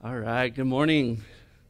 [0.00, 1.24] All right, good morning.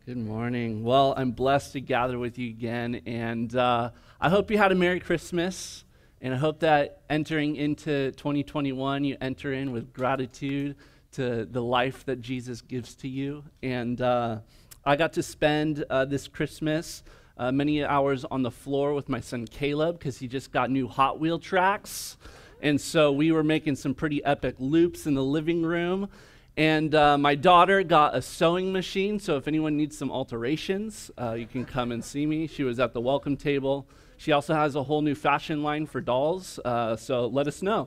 [0.05, 0.85] Good morning.
[0.85, 3.89] Well, I'm blessed to gather with you again, and uh,
[4.21, 5.85] I hope you had a Merry Christmas,
[6.21, 10.77] and I hope that entering into 2021, you enter in with gratitude
[11.13, 13.45] to the life that Jesus gives to you.
[13.63, 14.41] And uh,
[14.85, 17.05] I got to spend uh, this Christmas
[17.39, 20.87] uh, many hours on the floor with my son Caleb because he just got new
[20.87, 22.19] Hot Wheel tracks.
[22.61, 26.11] And so we were making some pretty epic loops in the living room.
[26.59, 31.35] And uh, my daughter got a sewing machine, so if anyone needs some alterations, uh,
[31.35, 32.49] you can come and see me.
[32.49, 33.87] She was at the welcome table.
[34.17, 37.87] She also has a whole new fashion line for dolls, uh, so let us know.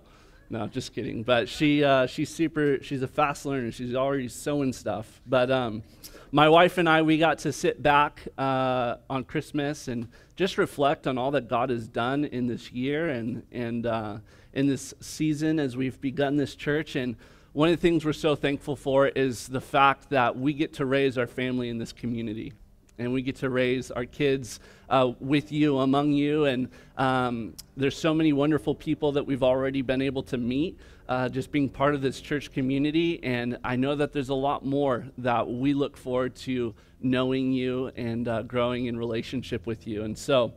[0.50, 1.22] No, just kidding.
[1.22, 2.82] But she uh, she's super.
[2.82, 3.74] She's a fast learner.
[3.74, 5.20] She's already sewing stuff.
[5.28, 5.84] But um,
[6.32, 10.08] my wife and I, we got to sit back uh, on Christmas and
[10.38, 14.18] just reflect on all that God has done in this year and and uh,
[14.54, 17.18] in this season as we've begun this church and
[17.54, 20.86] one of the things we're so thankful for is the fact that we get to
[20.86, 22.54] raise our family in this community.
[22.98, 26.46] And we get to raise our kids uh, with you, among you.
[26.46, 31.28] And um, there's so many wonderful people that we've already been able to meet uh,
[31.28, 33.22] just being part of this church community.
[33.24, 37.92] And I know that there's a lot more that we look forward to knowing you
[37.98, 40.04] and uh, growing in relationship with you.
[40.04, 40.54] And so,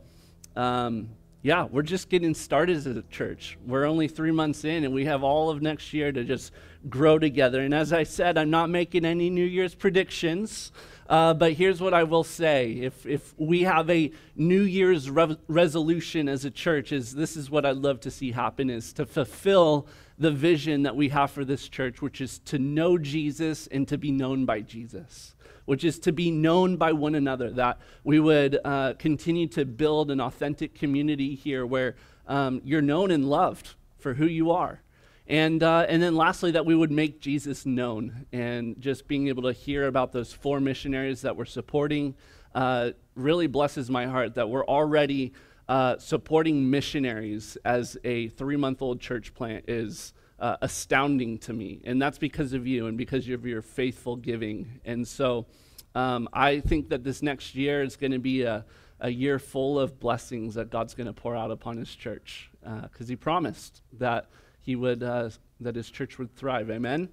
[0.55, 1.09] um,
[1.41, 3.57] yeah, we're just getting started as a church.
[3.67, 6.51] We're only three months in, and we have all of next year to just
[6.89, 7.61] grow together.
[7.61, 10.71] And as I said, I'm not making any New Year's predictions,
[11.07, 15.37] uh, but here's what I will say: if if we have a New Year's re-
[15.47, 19.05] resolution as a church, is this is what I'd love to see happen: is to
[19.05, 23.87] fulfill the vision that we have for this church, which is to know Jesus and
[23.87, 28.19] to be known by Jesus which is to be known by one another, that we
[28.19, 31.95] would uh, continue to build an authentic community here where
[32.27, 34.81] um, you're known and loved for who you are.
[35.27, 38.27] And, uh, and then lastly, that we would make Jesus known.
[38.31, 42.15] And just being able to hear about those four missionaries that we're supporting
[42.53, 45.33] uh, really blesses my heart that we're already
[45.67, 51.81] uh, supporting missionaries as a three month old church plant is uh, astounding to me.
[51.85, 54.79] And that's because of you and because of your faithful giving.
[54.85, 55.47] And so
[55.95, 58.65] um, I think that this next year is going to be a,
[58.99, 63.07] a year full of blessings that God's going to pour out upon his church because
[63.07, 64.27] uh, he promised that
[64.65, 66.69] he would, uh, that his church would thrive.
[66.69, 67.09] Amen?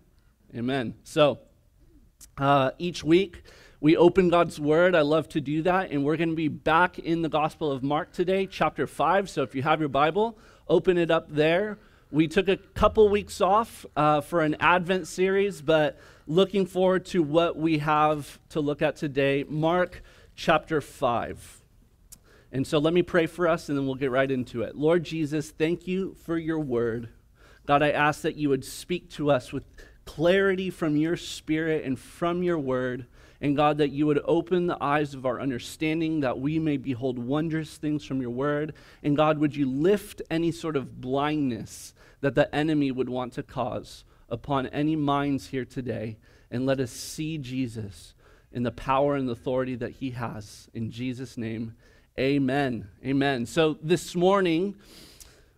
[0.56, 0.94] Amen.
[1.04, 1.38] So
[2.38, 3.42] uh, each week,
[3.80, 4.94] we open God's Word.
[4.94, 5.90] I love to do that.
[5.90, 9.28] And we're going to be back in the Gospel of Mark today, chapter 5.
[9.28, 11.78] So if you have your Bible, open it up there.
[12.10, 17.22] We took a couple weeks off uh, for an Advent series, but looking forward to
[17.22, 19.44] what we have to look at today.
[19.48, 20.02] Mark
[20.36, 21.62] chapter 5.
[22.52, 24.76] And so let me pray for us and then we'll get right into it.
[24.76, 27.08] Lord Jesus, thank you for your word.
[27.66, 29.64] God, I ask that you would speak to us with
[30.04, 33.06] clarity from your spirit and from your word.
[33.40, 37.18] And God, that you would open the eyes of our understanding that we may behold
[37.18, 38.72] wondrous things from your word.
[39.02, 43.42] And God, would you lift any sort of blindness that the enemy would want to
[43.42, 46.16] cause upon any minds here today,
[46.50, 48.14] and let us see Jesus
[48.50, 50.68] in the power and authority that he has.
[50.72, 51.74] In Jesus' name,
[52.18, 52.88] amen.
[53.04, 53.44] Amen.
[53.44, 54.76] So this morning,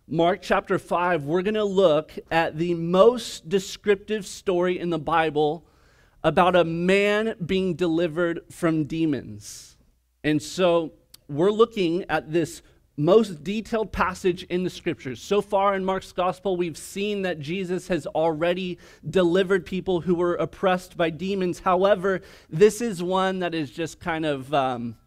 [0.07, 5.65] Mark chapter 5, we're going to look at the most descriptive story in the Bible
[6.23, 9.77] about a man being delivered from demons.
[10.23, 10.93] And so
[11.27, 12.61] we're looking at this
[12.95, 15.19] most detailed passage in the scriptures.
[15.19, 18.77] So far in Mark's gospel, we've seen that Jesus has already
[19.09, 21.61] delivered people who were oppressed by demons.
[21.61, 24.97] However, this is one that is just kind of um,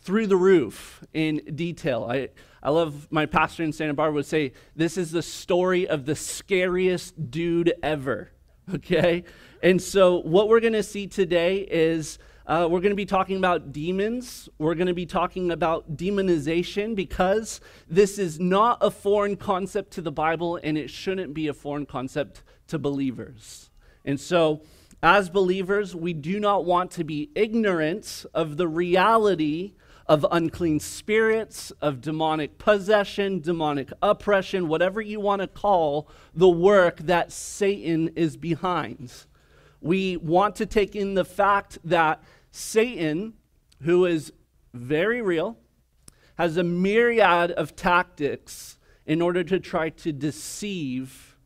[0.00, 2.06] through the roof in detail.
[2.10, 2.28] I,
[2.62, 6.14] I love my pastor in Santa Barbara would say, This is the story of the
[6.14, 8.30] scariest dude ever.
[8.74, 9.24] Okay?
[9.62, 13.36] And so, what we're going to see today is uh, we're going to be talking
[13.36, 14.48] about demons.
[14.58, 20.02] We're going to be talking about demonization because this is not a foreign concept to
[20.02, 23.70] the Bible and it shouldn't be a foreign concept to believers.
[24.04, 24.62] And so,
[25.02, 29.74] as believers, we do not want to be ignorant of the reality
[30.08, 36.98] of unclean spirits, of demonic possession, demonic oppression, whatever you want to call the work
[37.00, 39.12] that Satan is behind.
[39.80, 43.34] We want to take in the fact that Satan,
[43.82, 44.32] who is
[44.72, 45.58] very real,
[46.36, 51.36] has a myriad of tactics in order to try to deceive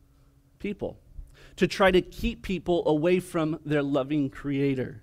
[0.59, 0.99] people,
[1.57, 5.02] to try to keep people away from their loving creator.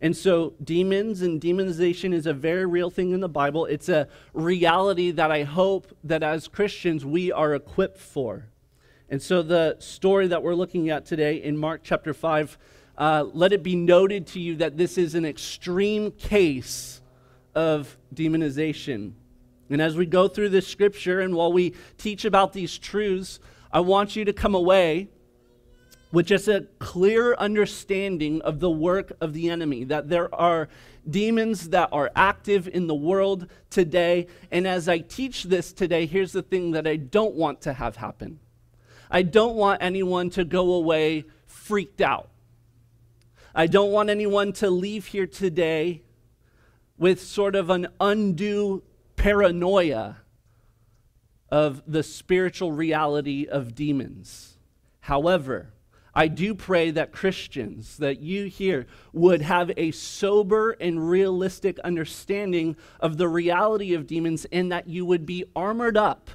[0.00, 3.64] And so, demons and demonization is a very real thing in the Bible.
[3.64, 8.46] It's a reality that I hope that as Christians we are equipped for.
[9.08, 12.58] And so, the story that we're looking at today in Mark chapter 5
[12.98, 17.00] uh, let it be noted to you that this is an extreme case
[17.54, 19.12] of demonization.
[19.68, 23.40] And as we go through this scripture and while we teach about these truths,
[23.72, 25.08] I want you to come away
[26.12, 30.68] with just a clear understanding of the work of the enemy, that there are
[31.08, 34.26] demons that are active in the world today.
[34.50, 37.96] And as I teach this today, here's the thing that I don't want to have
[37.96, 38.40] happen
[39.10, 42.28] I don't want anyone to go away freaked out.
[43.54, 46.02] I don't want anyone to leave here today
[46.98, 48.82] with sort of an undue
[49.16, 50.18] paranoia
[51.50, 54.58] of the spiritual reality of demons.
[55.00, 55.72] However,
[56.16, 62.74] I do pray that Christians, that you here would have a sober and realistic understanding
[62.98, 66.30] of the reality of demons and that you would be armored up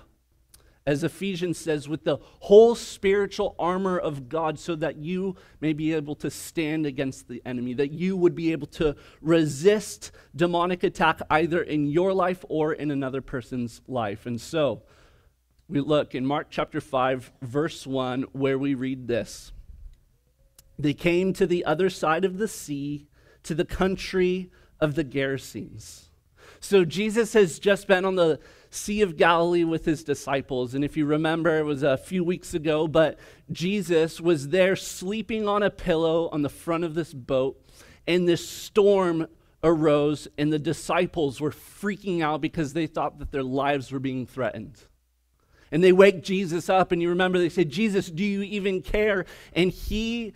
[0.86, 5.94] as Ephesians says, with the whole spiritual armor of God, so that you may be
[5.94, 11.22] able to stand against the enemy, that you would be able to resist demonic attack
[11.30, 14.26] either in your life or in another person's life.
[14.26, 14.82] And so,
[15.70, 19.52] we look in Mark chapter 5, verse 1, where we read this
[20.82, 23.08] They came to the other side of the sea,
[23.44, 26.06] to the country of the Gerasenes.
[26.60, 28.40] So, Jesus has just been on the
[28.70, 30.74] Sea of Galilee with his disciples.
[30.74, 33.20] And if you remember, it was a few weeks ago, but
[33.52, 37.62] Jesus was there sleeping on a pillow on the front of this boat,
[38.08, 39.28] and this storm
[39.64, 44.26] arose, and the disciples were freaking out because they thought that their lives were being
[44.26, 44.80] threatened.
[45.72, 49.26] And they wake Jesus up, and you remember they said, Jesus, do you even care?
[49.54, 50.34] And he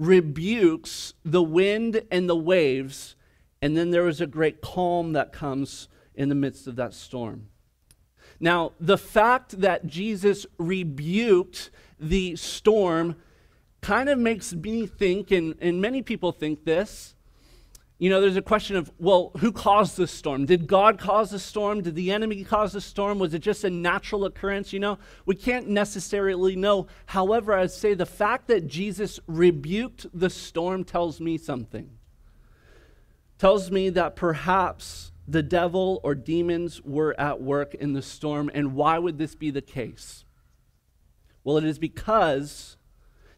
[0.00, 3.14] rebukes the wind and the waves,
[3.60, 7.48] and then there is a great calm that comes in the midst of that storm.
[8.40, 13.16] Now, the fact that Jesus rebuked the storm
[13.82, 17.14] kind of makes me think, and, and many people think this.
[18.00, 20.46] You know, there's a question of, well, who caused the storm?
[20.46, 21.82] Did God cause the storm?
[21.82, 23.18] Did the enemy cause the storm?
[23.18, 24.72] Was it just a natural occurrence?
[24.72, 26.86] You know, we can't necessarily know.
[27.04, 31.90] However, I'd say the fact that Jesus rebuked the storm tells me something.
[33.36, 38.50] Tells me that perhaps the devil or demons were at work in the storm.
[38.54, 40.24] And why would this be the case?
[41.44, 42.78] Well, it is because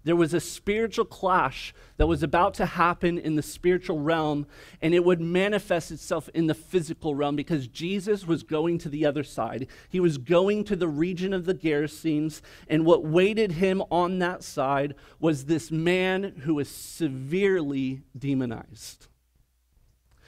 [0.05, 4.47] there was a spiritual clash that was about to happen in the spiritual realm,
[4.81, 9.07] and it would manifest itself in the physical realm because Jesus was going to the
[9.07, 9.69] other side.
[9.89, 14.43] He was going to the region of the Gerasenes, and what waited him on that
[14.43, 19.07] side was this man who was severely demonized.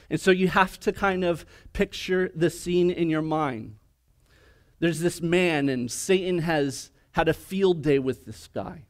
[0.09, 3.77] And so you have to kind of picture the scene in your mind.
[4.79, 8.85] There's this man, and Satan has had a field day with this guy.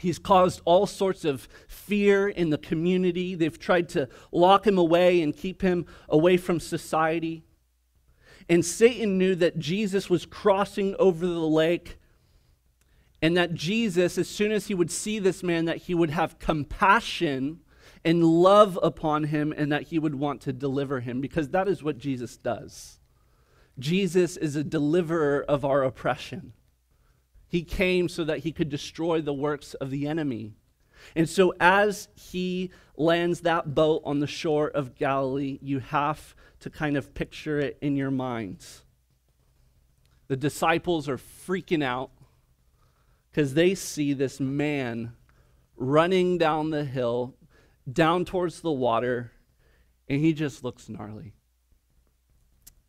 [0.00, 3.34] He's caused all sorts of fear in the community.
[3.34, 7.44] They've tried to lock him away and keep him away from society.
[8.48, 11.98] And Satan knew that Jesus was crossing over the lake
[13.22, 16.38] and that Jesus, as soon as he would see this man, that he would have
[16.38, 17.60] compassion
[18.04, 21.82] and love upon him and that he would want to deliver him because that is
[21.82, 22.98] what Jesus does.
[23.78, 26.52] Jesus is a deliverer of our oppression.
[27.50, 30.54] He came so that he could destroy the works of the enemy.
[31.16, 36.70] And so, as he lands that boat on the shore of Galilee, you have to
[36.70, 38.84] kind of picture it in your minds.
[40.28, 42.12] The disciples are freaking out
[43.32, 45.14] because they see this man
[45.76, 47.34] running down the hill
[47.90, 49.32] down towards the water,
[50.08, 51.34] and he just looks gnarly.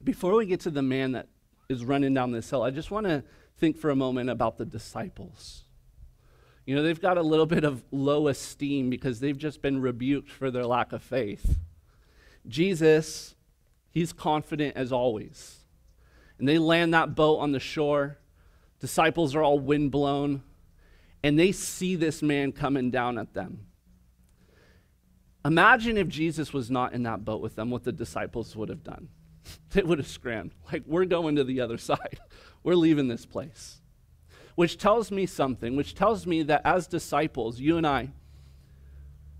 [0.04, 1.30] Before we get to the man that
[1.68, 3.24] is running down this hill, I just want to
[3.62, 5.64] think for a moment about the disciples.
[6.66, 10.32] You know, they've got a little bit of low esteem because they've just been rebuked
[10.32, 11.60] for their lack of faith.
[12.48, 13.36] Jesus,
[13.92, 15.60] he's confident as always.
[16.40, 18.18] And they land that boat on the shore.
[18.80, 20.42] Disciples are all windblown,
[21.24, 23.68] and they see this man coming down at them.
[25.46, 28.84] Imagine if Jesus was not in that boat with them, what the disciples would have
[28.84, 29.10] done.
[29.72, 32.20] They would have scrammed, like, we're going to the other side.
[32.64, 33.80] We're leaving this place.
[34.56, 38.10] Which tells me something, which tells me that as disciples, you and I,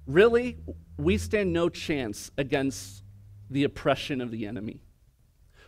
[0.08, 0.58] really,
[0.98, 3.04] we stand no chance against
[3.50, 4.82] the oppression of the enemy.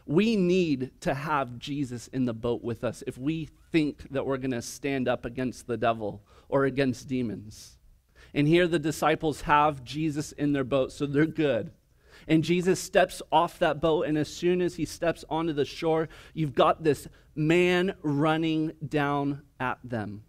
[0.06, 4.38] We need to have Jesus in the boat with us if we think that we're
[4.38, 7.78] going to stand up against the devil or against demons.
[8.34, 11.72] And here the disciples have Jesus in their boat, so they're good.
[12.28, 16.10] And Jesus steps off that boat, and as soon as he steps onto the shore,
[16.34, 20.24] you've got this man running down at them.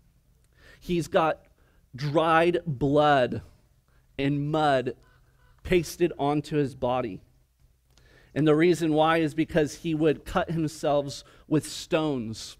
[0.80, 1.40] He's got
[1.94, 3.42] dried blood
[4.18, 4.94] and mud
[5.62, 7.20] pasted onto his body.
[8.34, 12.56] And the reason why is because he would cut himself with stones.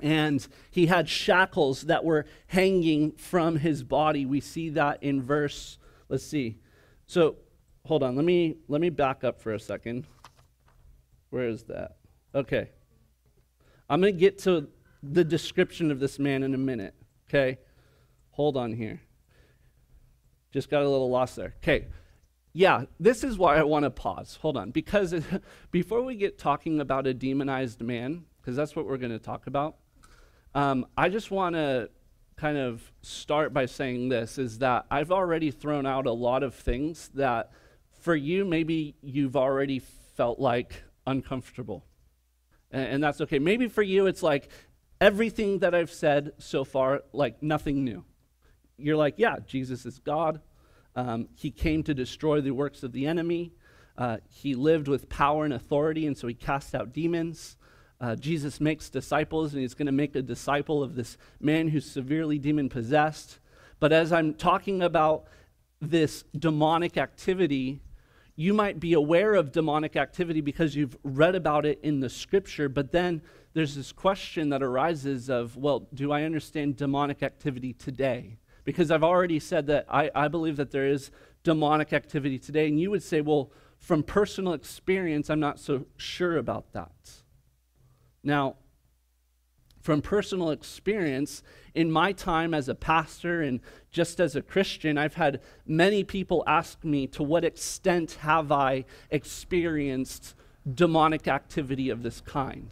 [0.00, 4.24] And he had shackles that were hanging from his body.
[4.24, 6.58] We see that in verse, let's see.
[7.06, 7.36] So
[7.86, 10.06] hold on, let me let me back up for a second.
[11.30, 11.96] Where is that?
[12.34, 12.70] Okay.
[13.88, 14.68] I'm going to get to
[15.02, 16.94] the description of this man in a minute.
[17.28, 17.58] Okay?
[18.30, 19.00] Hold on here.
[20.52, 21.54] Just got a little lost there.
[21.62, 21.86] Okay.
[22.52, 24.38] Yeah, this is why I want to pause.
[24.40, 24.70] Hold on.
[24.70, 25.14] Because
[25.70, 29.46] before we get talking about a demonized man, because that's what we're going to talk
[29.46, 29.76] about,
[30.54, 31.90] um, I just want to
[32.36, 36.54] kind of start by saying this is that I've already thrown out a lot of
[36.54, 37.50] things that
[38.06, 39.80] for you, maybe you've already
[40.14, 41.84] felt like uncomfortable.
[42.70, 43.40] And, and that's okay.
[43.40, 44.48] Maybe for you, it's like
[45.00, 48.04] everything that I've said so far, like nothing new.
[48.78, 50.40] You're like, yeah, Jesus is God.
[50.94, 53.54] Um, he came to destroy the works of the enemy.
[53.98, 57.56] Uh, he lived with power and authority, and so he cast out demons.
[58.00, 61.90] Uh, Jesus makes disciples, and he's going to make a disciple of this man who's
[61.90, 63.40] severely demon possessed.
[63.80, 65.24] But as I'm talking about
[65.80, 67.80] this demonic activity,
[68.36, 72.68] you might be aware of demonic activity because you've read about it in the scripture,
[72.68, 73.22] but then
[73.54, 78.36] there's this question that arises of, well, do I understand demonic activity today?
[78.64, 81.10] Because I've already said that I, I believe that there is
[81.42, 86.36] demonic activity today, and you would say, well, from personal experience, I'm not so sure
[86.36, 86.90] about that.
[88.22, 88.56] Now,
[89.86, 93.60] from personal experience, in my time as a pastor and
[93.92, 98.84] just as a Christian, I've had many people ask me, to what extent have I
[99.12, 100.34] experienced
[100.74, 102.68] demonic activity of this kind?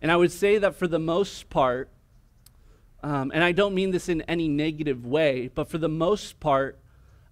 [0.00, 1.90] And I would say that for the most part,
[3.02, 6.78] um, and I don't mean this in any negative way, but for the most part,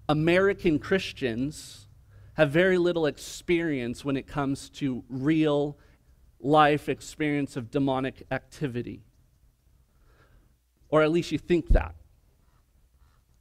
[0.08, 1.86] American Christians
[2.34, 5.78] have very little experience when it comes to real
[6.40, 9.02] life experience of demonic activity.
[10.88, 11.94] Or at least you think that.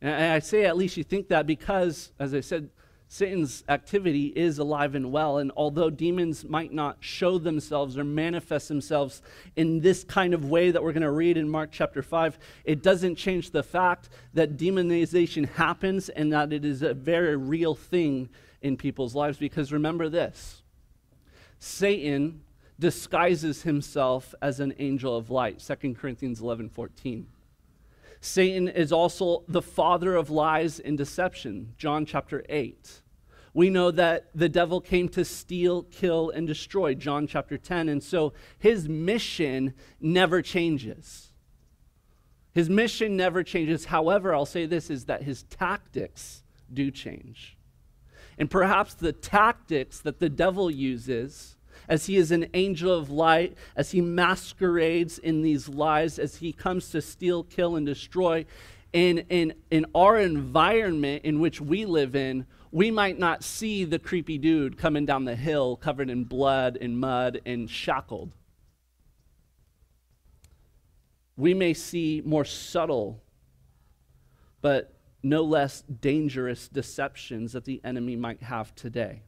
[0.01, 2.70] And I say at least you think that because, as I said,
[3.10, 5.38] Satan's activity is alive and well.
[5.38, 9.22] And although demons might not show themselves or manifest themselves
[9.56, 12.84] in this kind of way that we're going to read in Mark chapter 5, it
[12.84, 18.30] doesn't change the fact that demonization happens and that it is a very real thing
[18.62, 19.38] in people's lives.
[19.38, 20.63] Because remember this
[21.60, 22.42] Satan
[22.79, 27.27] disguises himself as an angel of light 2 corinthians 11 14
[28.19, 33.01] satan is also the father of lies and deception john chapter 8
[33.57, 38.03] we know that the devil came to steal kill and destroy john chapter 10 and
[38.03, 41.31] so his mission never changes.
[42.53, 43.86] His mission never changes.
[43.86, 47.57] However i'll say this is that his tactics do change.
[48.38, 51.57] And perhaps the tactics that the devil uses
[51.88, 56.51] as he is an angel of light, as he masquerades in these lies, as he
[56.51, 58.46] comes to steal, kill, and destroy.
[58.94, 64.00] In, in, in our environment in which we live in, we might not see the
[64.00, 68.34] creepy dude coming down the hill covered in blood and mud and shackled.
[71.38, 73.22] We may see more subtle,
[74.62, 79.24] but no less dangerous deceptions that the enemy might have today.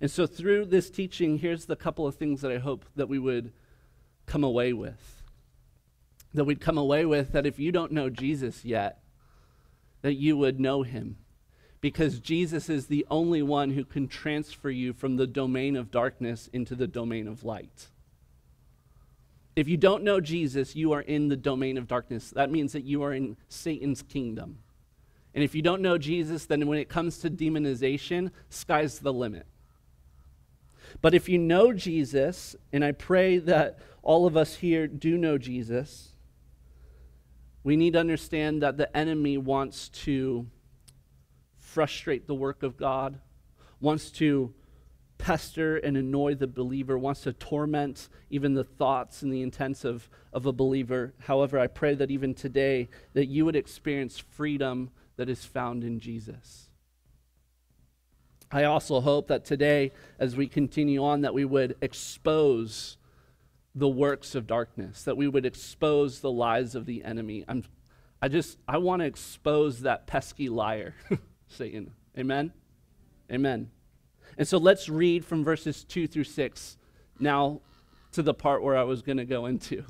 [0.00, 3.18] And so, through this teaching, here's the couple of things that I hope that we
[3.18, 3.52] would
[4.26, 5.22] come away with.
[6.32, 9.02] That we'd come away with that if you don't know Jesus yet,
[10.02, 11.16] that you would know him.
[11.80, 16.48] Because Jesus is the only one who can transfer you from the domain of darkness
[16.52, 17.88] into the domain of light.
[19.56, 22.30] If you don't know Jesus, you are in the domain of darkness.
[22.30, 24.58] That means that you are in Satan's kingdom.
[25.34, 29.46] And if you don't know Jesus, then when it comes to demonization, sky's the limit.
[31.00, 35.38] But if you know Jesus, and I pray that all of us here do know
[35.38, 36.10] Jesus,
[37.62, 40.46] we need to understand that the enemy wants to
[41.58, 43.20] frustrate the work of God,
[43.80, 44.54] wants to
[45.18, 50.08] pester and annoy the believer, wants to torment even the thoughts and the intents of,
[50.32, 51.12] of a believer.
[51.18, 56.00] However, I pray that even today that you would experience freedom that is found in
[56.00, 56.69] Jesus.
[58.52, 62.96] I also hope that today, as we continue on, that we would expose
[63.74, 67.44] the works of darkness, that we would expose the lies of the enemy.
[67.46, 67.62] I'm,
[68.20, 70.94] I just, I want to expose that pesky liar,
[71.48, 71.92] Satan.
[72.18, 72.52] Amen?
[73.30, 73.70] Amen.
[74.36, 76.76] And so let's read from verses 2 through 6
[77.20, 77.60] now
[78.12, 79.84] to the part where I was going to go into.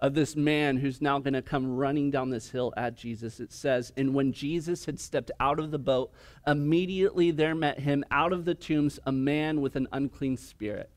[0.00, 3.40] Of this man who's now going to come running down this hill at Jesus.
[3.40, 6.12] It says, And when Jesus had stepped out of the boat,
[6.46, 10.90] immediately there met him out of the tombs a man with an unclean spirit.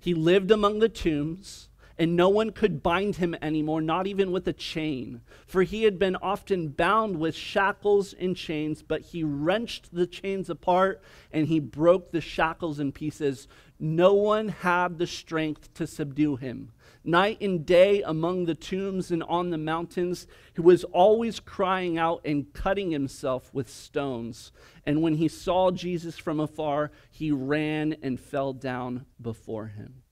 [0.00, 4.48] He lived among the tombs and no one could bind him anymore, not even with
[4.48, 5.20] a chain.
[5.46, 10.50] For he had been often bound with shackles and chains, but he wrenched the chains
[10.50, 11.00] apart
[11.32, 13.46] and he broke the shackles in pieces.
[13.78, 16.72] No one had the strength to subdue him.
[17.06, 22.22] Night and day among the tombs and on the mountains, he was always crying out
[22.24, 24.52] and cutting himself with stones.
[24.86, 30.02] And when he saw Jesus from afar, he ran and fell down before him.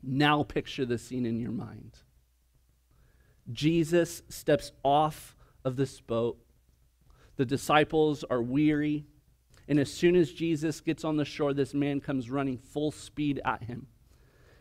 [0.00, 1.98] Now picture the scene in your mind.
[3.50, 5.34] Jesus steps off
[5.64, 6.38] of this boat.
[7.34, 9.06] The disciples are weary.
[9.66, 13.40] And as soon as Jesus gets on the shore, this man comes running full speed
[13.44, 13.88] at him.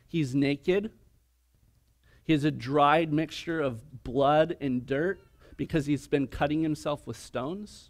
[0.07, 0.91] He's naked.
[2.23, 5.19] He has a dried mixture of blood and dirt
[5.55, 7.89] because he's been cutting himself with stones.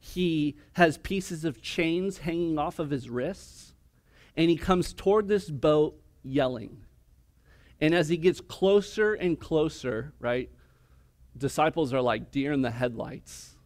[0.00, 3.74] He has pieces of chains hanging off of his wrists.
[4.36, 6.84] And he comes toward this boat yelling.
[7.80, 10.50] And as he gets closer and closer, right,
[11.36, 13.56] disciples are like deer in the headlights.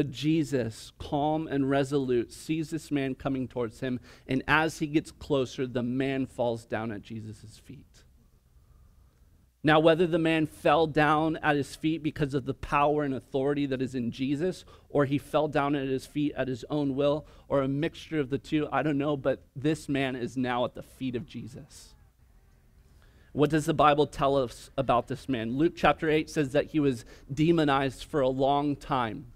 [0.00, 4.00] But Jesus, calm and resolute, sees this man coming towards him.
[4.26, 8.04] And as he gets closer, the man falls down at Jesus' feet.
[9.62, 13.66] Now, whether the man fell down at his feet because of the power and authority
[13.66, 17.26] that is in Jesus, or he fell down at his feet at his own will,
[17.46, 20.74] or a mixture of the two, I don't know, but this man is now at
[20.74, 21.94] the feet of Jesus.
[23.32, 25.58] What does the Bible tell us about this man?
[25.58, 29.26] Luke chapter 8 says that he was demonized for a long time.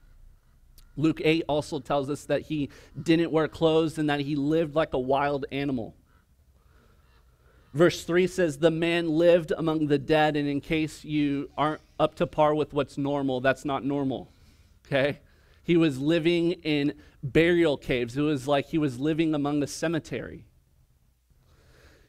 [0.97, 2.71] Luke 8 also tells us that he
[3.01, 5.95] didn't wear clothes and that he lived like a wild animal.
[7.73, 12.15] Verse 3 says, The man lived among the dead, and in case you aren't up
[12.17, 14.31] to par with what's normal, that's not normal.
[14.87, 15.19] Okay?
[15.65, 18.17] He was living in burial caves.
[18.17, 20.47] It was like he was living among the cemetery.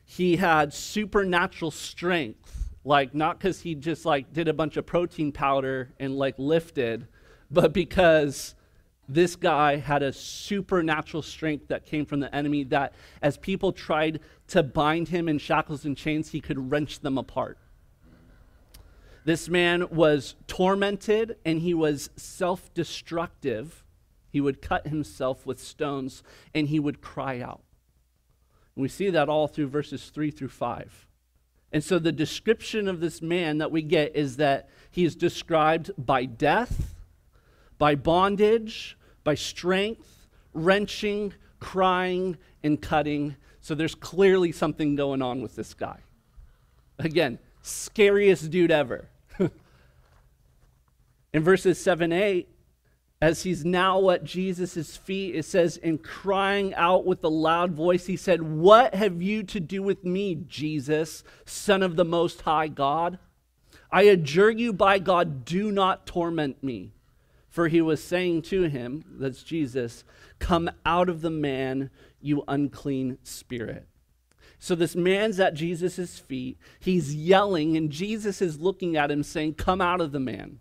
[0.04, 5.32] He had supernatural strength, like not because he just like did a bunch of protein
[5.32, 7.08] powder and like lifted,
[7.50, 8.55] but because
[9.08, 14.20] this guy had a supernatural strength that came from the enemy that as people tried
[14.48, 17.58] to bind him in shackles and chains, he could wrench them apart.
[19.24, 23.84] This man was tormented and he was self destructive.
[24.30, 26.22] He would cut himself with stones
[26.54, 27.64] and he would cry out.
[28.76, 31.08] And we see that all through verses 3 through 5.
[31.72, 35.92] And so the description of this man that we get is that he is described
[35.98, 36.95] by death
[37.78, 43.36] by bondage, by strength, wrenching, crying, and cutting.
[43.62, 46.00] So there's clearly something going on with this guy.
[47.00, 49.10] Again, scariest dude ever.
[51.34, 52.48] In verses 7 8,
[53.22, 58.06] as he's now at Jesus' feet, it says, in crying out with a loud voice,
[58.06, 62.68] he said, What have you to do with me, Jesus, Son of the Most High
[62.68, 63.18] God?
[63.92, 66.92] I adjure you by God, do not torment me.
[67.56, 70.04] For he was saying to him, that's Jesus,
[70.40, 71.90] come out of the man,
[72.20, 73.88] you unclean spirit.
[74.60, 76.58] So this man's at Jesus' feet.
[76.82, 80.60] He's yelling, and Jesus is looking at him saying, Come out of the man.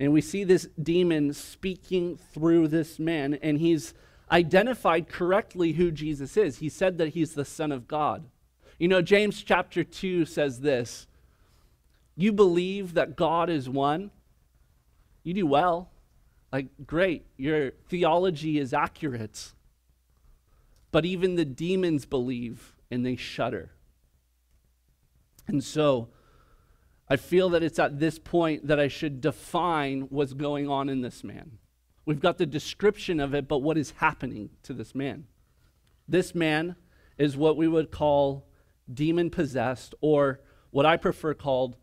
[0.00, 3.94] And we see this demon speaking through this man, and he's
[4.32, 6.58] identified correctly who Jesus is.
[6.58, 8.24] He said that he's the Son of God.
[8.80, 11.06] You know, James chapter 2 says this
[12.16, 14.10] You believe that God is one?
[15.22, 15.90] You do well.
[16.52, 19.52] Like, great, your theology is accurate.
[20.90, 23.70] But even the demons believe and they shudder.
[25.46, 26.08] And so,
[27.08, 31.00] I feel that it's at this point that I should define what's going on in
[31.00, 31.58] this man.
[32.04, 35.26] We've got the description of it, but what is happening to this man?
[36.08, 36.76] This man
[37.18, 38.46] is what we would call
[38.92, 41.76] demon possessed, or what I prefer called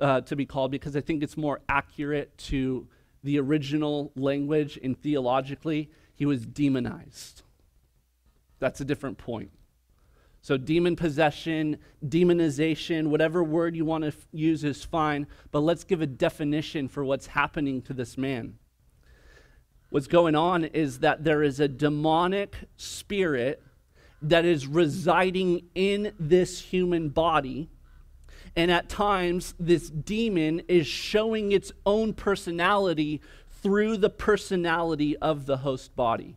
[0.00, 2.88] uh, to be called because I think it's more accurate to
[3.22, 5.90] the original language and theologically.
[6.14, 7.42] He was demonized.
[8.58, 9.50] That's a different point.
[10.42, 15.84] So, demon possession, demonization, whatever word you want to f- use is fine, but let's
[15.84, 18.54] give a definition for what's happening to this man.
[19.90, 23.62] What's going on is that there is a demonic spirit
[24.22, 27.68] that is residing in this human body
[28.56, 33.20] and at times, this demon is showing its own personality
[33.62, 36.36] through the personality of the host body.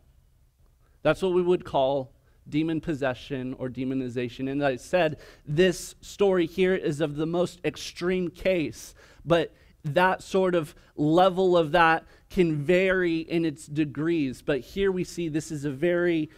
[1.01, 2.11] That's what we would call
[2.47, 4.51] demon possession or demonization.
[4.51, 8.93] And I said, this story here is of the most extreme case,
[9.25, 9.53] but
[9.85, 14.41] that sort of level of that can vary in its degrees.
[14.41, 16.29] But here we see this is a very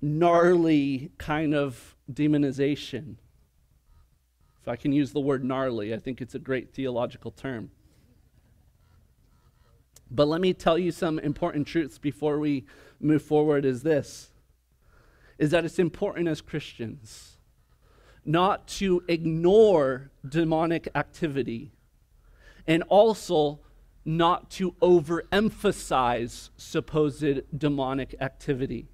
[0.00, 3.16] gnarly kind of demonization.
[4.68, 7.70] I can use the word gnarly, I think it's a great theological term.
[10.10, 12.64] But let me tell you some important truths before we
[13.00, 14.30] move forward is this
[15.38, 17.36] is that it's important as Christians
[18.24, 21.70] not to ignore demonic activity
[22.66, 23.60] and also
[24.04, 28.88] not to overemphasize supposed demonic activity.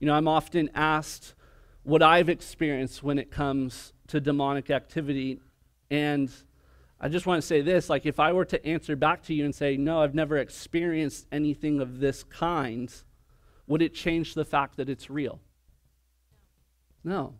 [0.00, 1.34] You know, I'm often asked
[1.82, 5.40] what I've experienced when it comes to demonic activity.
[5.90, 6.30] And
[7.00, 9.44] I just want to say this like, if I were to answer back to you
[9.44, 12.92] and say, no, I've never experienced anything of this kind,
[13.66, 15.40] would it change the fact that it's real?
[17.04, 17.34] No,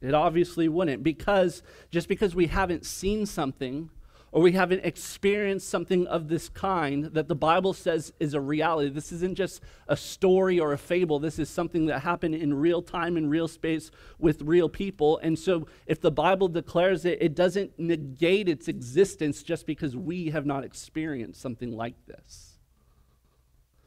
[0.00, 1.02] it obviously wouldn't.
[1.02, 3.90] Because just because we haven't seen something
[4.34, 8.90] or we haven't experienced something of this kind that the Bible says is a reality.
[8.90, 11.20] This isn't just a story or a fable.
[11.20, 15.18] This is something that happened in real time, in real space, with real people.
[15.18, 20.30] And so, if the Bible declares it, it doesn't negate its existence just because we
[20.30, 22.58] have not experienced something like this.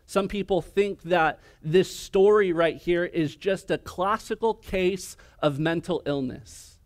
[0.05, 6.01] Some people think that this story right here is just a classical case of mental
[6.05, 6.76] illness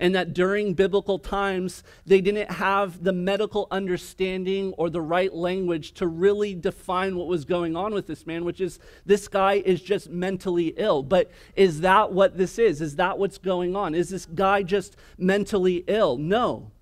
[0.00, 5.92] and that during biblical times, they didn't have the medical understanding or the right language
[5.92, 9.82] to really define what was going on with this man, which is this guy is
[9.82, 11.02] just mentally ill.
[11.02, 12.80] But is that what this is?
[12.80, 13.94] Is that what's going on?
[13.94, 16.16] Is this guy just mentally ill?
[16.16, 16.72] No.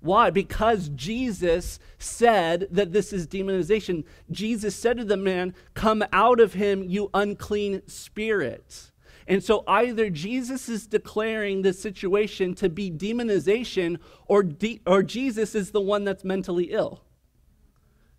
[0.00, 0.30] Why?
[0.30, 4.04] Because Jesus said that this is demonization.
[4.30, 8.89] Jesus said to the man, Come out of him, you unclean spirit.
[9.30, 15.54] And so either Jesus is declaring the situation to be demonization or, de- or Jesus
[15.54, 17.04] is the one that's mentally ill.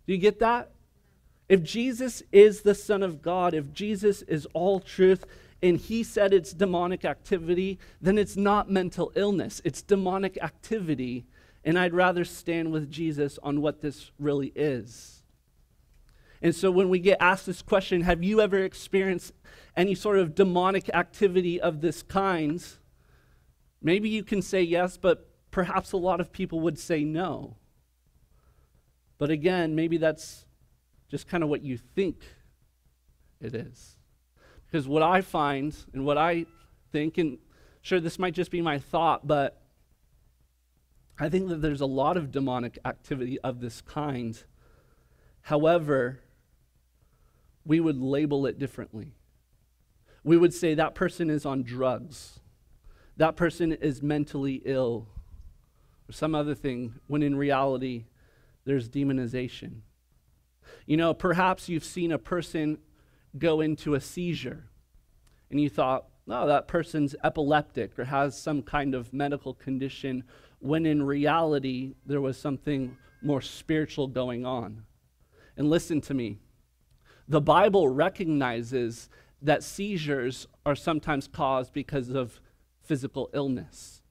[0.06, 0.70] Do you get that?
[1.50, 5.26] If Jesus is the Son of God, if Jesus is all truth,
[5.62, 11.26] and he said it's demonic activity, then it's not mental illness, it's demonic activity.
[11.62, 15.21] And I'd rather stand with Jesus on what this really is.
[16.42, 19.32] And so when we get asked this question, have you ever experienced
[19.76, 22.62] any sort of demonic activity of this kind,
[23.80, 27.56] maybe you can say yes, but perhaps a lot of people would say no.
[29.18, 30.44] But again, maybe that's
[31.08, 32.16] just kind of what you think
[33.40, 33.96] it is.
[34.66, 36.46] Because what I find and what I
[36.90, 37.38] think, and
[37.82, 39.62] sure, this might just be my thought, but
[41.20, 44.42] I think that there's a lot of demonic activity of this kind.
[45.42, 46.20] However,
[47.64, 49.12] we would label it differently
[50.24, 52.40] we would say that person is on drugs,
[53.16, 55.08] that person is mentally ill,
[56.08, 58.04] or some other thing, when in reality,
[58.64, 59.80] there's demonization.
[60.86, 62.78] You know, perhaps you've seen a person
[63.36, 64.68] go into a seizure,
[65.50, 70.22] and you thought, oh, that person's epileptic or has some kind of medical condition,
[70.60, 74.84] when in reality, there was something more spiritual going on.
[75.56, 76.38] And listen to me.
[77.28, 79.08] The Bible recognizes
[79.40, 82.40] that seizures are sometimes caused because of
[82.82, 84.02] physical illness.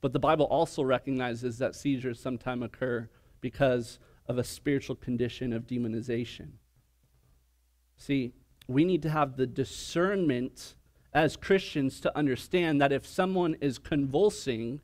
[0.00, 3.08] But the Bible also recognizes that seizures sometimes occur
[3.40, 6.50] because of a spiritual condition of demonization.
[7.96, 8.32] See,
[8.68, 10.74] we need to have the discernment
[11.12, 14.80] as Christians to understand that if someone is convulsing,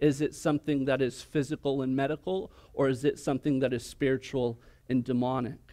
[0.00, 4.58] is it something that is physical and medical, or is it something that is spiritual
[4.88, 5.67] and demonic?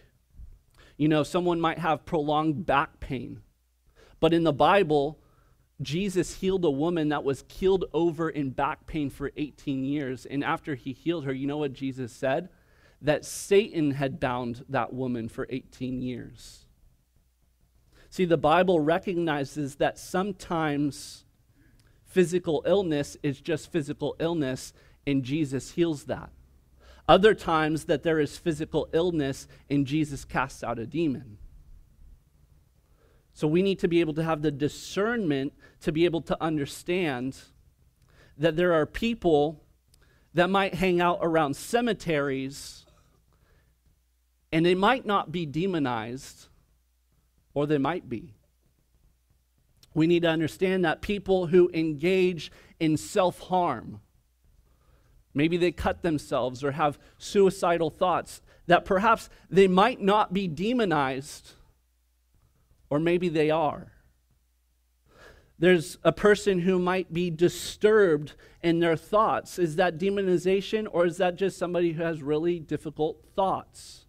[0.97, 3.41] You know, someone might have prolonged back pain.
[4.19, 5.19] But in the Bible,
[5.81, 10.25] Jesus healed a woman that was keeled over in back pain for 18 years.
[10.25, 12.49] And after he healed her, you know what Jesus said?
[13.01, 16.65] That Satan had bound that woman for 18 years.
[18.09, 21.25] See, the Bible recognizes that sometimes
[22.05, 24.71] physical illness is just physical illness,
[25.05, 26.29] and Jesus heals that.
[27.07, 31.37] Other times that there is physical illness and Jesus casts out a demon.
[33.33, 37.37] So we need to be able to have the discernment to be able to understand
[38.37, 39.61] that there are people
[40.33, 42.85] that might hang out around cemeteries
[44.51, 46.47] and they might not be demonized,
[47.53, 48.35] or they might be.
[49.93, 53.99] We need to understand that people who engage in self harm,
[55.35, 61.51] Maybe they cut themselves or have suicidal thoughts, that perhaps they might not be demonized,
[62.89, 63.91] or maybe they are.
[65.59, 69.59] There's a person who might be disturbed in their thoughts.
[69.59, 74.05] Is that demonization or is that just somebody who has really difficult thoughts?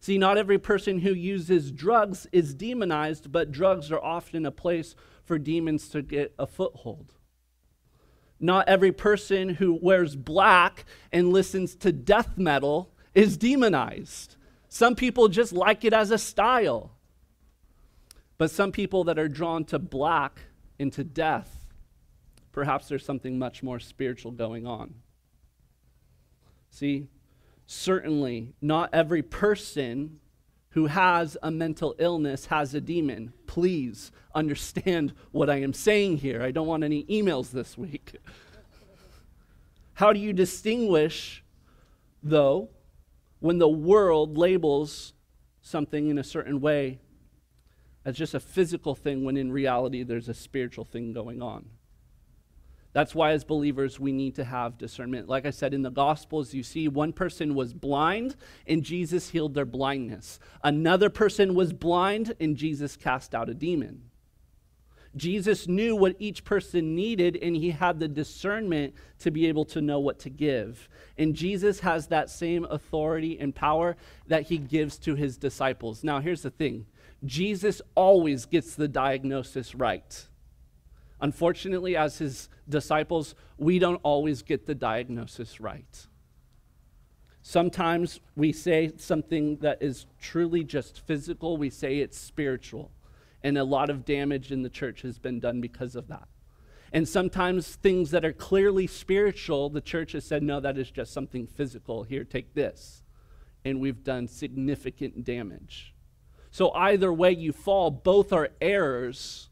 [0.00, 4.94] See, not every person who uses drugs is demonized, but drugs are often a place
[5.24, 7.14] for demons to get a foothold.
[8.42, 14.34] Not every person who wears black and listens to death metal is demonized.
[14.68, 16.90] Some people just like it as a style.
[18.38, 20.40] But some people that are drawn to black
[20.80, 21.68] and to death,
[22.50, 24.94] perhaps there's something much more spiritual going on.
[26.68, 27.06] See,
[27.64, 30.18] certainly not every person
[30.72, 33.32] who has a mental illness has a demon.
[33.46, 36.42] Please understand what I am saying here.
[36.42, 38.16] I don't want any emails this week.
[39.94, 41.44] How do you distinguish,
[42.22, 42.70] though,
[43.40, 45.12] when the world labels
[45.60, 46.98] something in a certain way
[48.04, 51.66] as just a physical thing when in reality there's a spiritual thing going on?
[52.92, 55.28] That's why, as believers, we need to have discernment.
[55.28, 59.54] Like I said, in the Gospels, you see one person was blind and Jesus healed
[59.54, 60.38] their blindness.
[60.62, 64.02] Another person was blind and Jesus cast out a demon.
[65.16, 69.80] Jesus knew what each person needed and he had the discernment to be able to
[69.80, 70.88] know what to give.
[71.18, 76.02] And Jesus has that same authority and power that he gives to his disciples.
[76.02, 76.86] Now, here's the thing
[77.24, 80.28] Jesus always gets the diagnosis right.
[81.22, 86.08] Unfortunately, as his disciples, we don't always get the diagnosis right.
[87.42, 92.90] Sometimes we say something that is truly just physical, we say it's spiritual.
[93.44, 96.26] And a lot of damage in the church has been done because of that.
[96.92, 101.12] And sometimes things that are clearly spiritual, the church has said, no, that is just
[101.12, 102.02] something physical.
[102.02, 103.02] Here, take this.
[103.64, 105.94] And we've done significant damage.
[106.50, 109.48] So, either way you fall, both are errors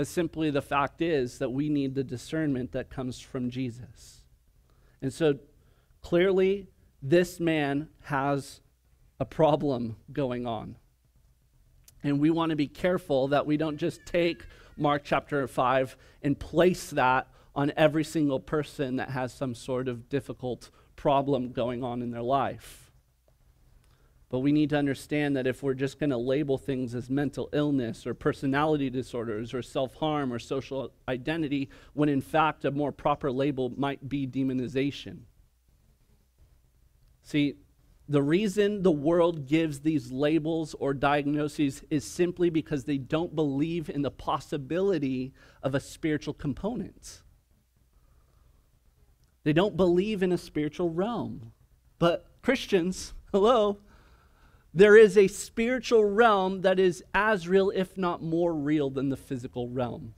[0.00, 4.22] but simply the fact is that we need the discernment that comes from Jesus.
[5.02, 5.34] And so
[6.00, 6.68] clearly,
[7.02, 8.62] this man has
[9.18, 10.76] a problem going on.
[12.02, 16.38] And we want to be careful that we don't just take Mark chapter 5 and
[16.38, 22.00] place that on every single person that has some sort of difficult problem going on
[22.00, 22.89] in their life.
[24.30, 27.48] But we need to understand that if we're just going to label things as mental
[27.52, 32.92] illness or personality disorders or self harm or social identity, when in fact a more
[32.92, 35.22] proper label might be demonization.
[37.22, 37.56] See,
[38.08, 43.90] the reason the world gives these labels or diagnoses is simply because they don't believe
[43.90, 47.22] in the possibility of a spiritual component.
[49.42, 51.52] They don't believe in a spiritual realm.
[51.98, 53.78] But Christians, hello,
[54.72, 59.16] there is a spiritual realm that is as real, if not more real, than the
[59.16, 60.14] physical realm.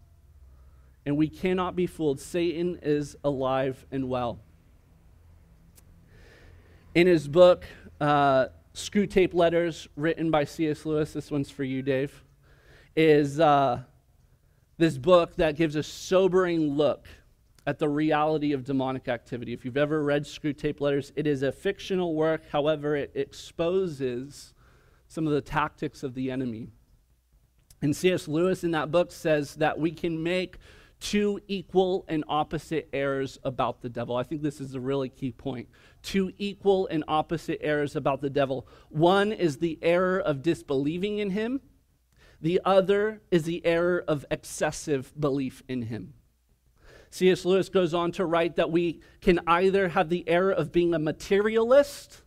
[1.07, 2.21] And we cannot be fooled.
[2.21, 4.39] Satan is alive and well.
[6.95, 7.65] In his book,
[8.01, 10.85] uh, Screwtape Letters, written by C.S.
[10.85, 12.23] Lewis, this one's for you, Dave,
[12.95, 13.81] is uh,
[14.77, 17.07] this book that gives a sobering look
[17.67, 19.53] at the reality of demonic activity.
[19.53, 22.43] If you've ever read Screwtape Letters, it is a fictional work.
[22.51, 24.55] However, it exposes
[25.09, 26.69] some of the tactics of the enemy.
[27.81, 28.29] And C.S.
[28.29, 30.59] Lewis in that book says that we can make
[31.01, 34.17] two equal and opposite errors about the devil.
[34.17, 35.69] I think this is a really key point.
[36.03, 38.69] Two equal and opposite errors about the devil.
[38.89, 41.61] One is the error of disbelieving in him,
[42.43, 46.15] the other is the error of excessive belief in him.
[47.13, 47.45] C.S.
[47.45, 50.99] Lewis goes on to write that we can either have the error of being a
[50.99, 52.23] materialist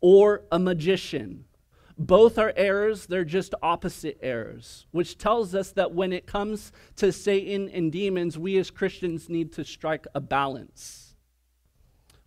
[0.00, 1.44] or a magician.
[1.96, 7.12] Both are errors, they're just opposite errors, which tells us that when it comes to
[7.12, 11.14] Satan and demons, we as Christians need to strike a balance.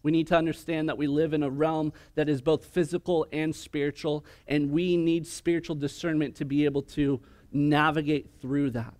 [0.04, 3.54] We need to understand that we live in a realm that is both physical and
[3.54, 7.20] spiritual, and we need spiritual discernment to be able to
[7.52, 8.94] navigate through that.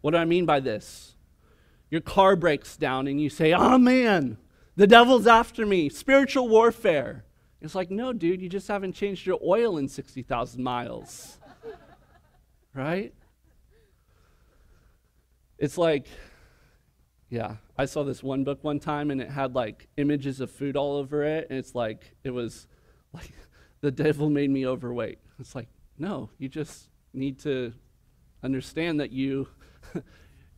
[0.00, 1.13] What do I mean by this?
[1.94, 4.36] Your car breaks down and you say, oh man,
[4.74, 7.24] the devil's after me, spiritual warfare.
[7.60, 11.38] It's like, no, dude, you just haven't changed your oil in 60,000 miles.
[12.74, 13.14] right?
[15.56, 16.08] It's like,
[17.30, 20.76] yeah, I saw this one book one time and it had like images of food
[20.76, 21.46] all over it.
[21.48, 22.66] And it's like, it was
[23.12, 23.30] like,
[23.82, 25.20] the devil made me overweight.
[25.38, 27.72] It's like, no, you just need to
[28.42, 29.46] understand that you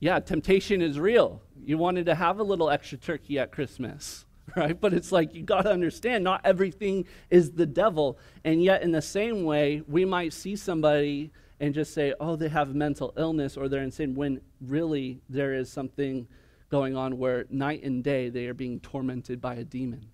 [0.01, 1.43] yeah, temptation is real.
[1.65, 4.79] You wanted to have a little extra turkey at Christmas, right?
[4.79, 8.19] But it's like you got to understand not everything is the devil.
[8.45, 12.49] And yet, in the same way, we might see somebody and just say, oh, they
[12.49, 16.29] have mental illness or they're insane, when really there is something
[16.69, 20.07] going on where night and day they are being tormented by a demon.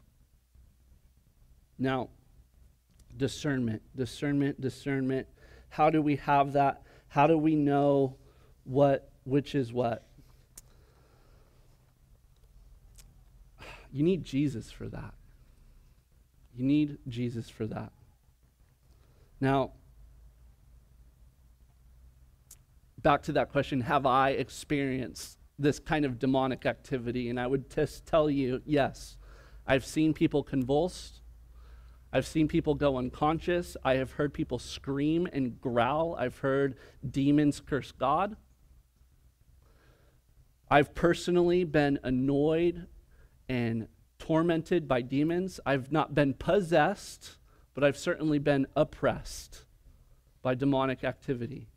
[1.79, 2.11] Now,
[3.16, 5.27] discernment, discernment, discernment.
[5.71, 6.83] How do we have that?
[7.09, 8.16] How do we know
[8.64, 10.07] what which is what?
[13.93, 15.15] You need Jesus for that.
[16.57, 17.93] You need Jesus for that.
[19.41, 19.73] Now,
[23.03, 27.29] back to that question have I experienced this kind of demonic activity?
[27.29, 29.17] And I would just tell you yes.
[29.67, 31.21] I've seen people convulsed.
[32.13, 33.77] I've seen people go unconscious.
[33.85, 36.17] I have heard people scream and growl.
[36.19, 36.77] I've heard
[37.09, 38.37] demons curse God.
[40.73, 42.87] I've personally been annoyed
[43.47, 45.61] and tormented by demons.
[45.67, 47.37] I've not been possessed,
[47.75, 49.67] but I've certainly been oppressed
[50.41, 51.69] by demonic activity.